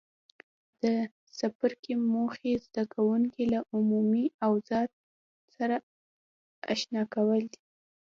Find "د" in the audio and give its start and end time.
0.81-0.83